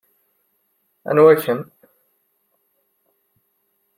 [1.09, 1.61] Aniwa-kem?